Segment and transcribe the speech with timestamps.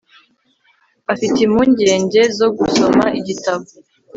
[1.13, 3.65] afite impungenge zo gusoma igitabo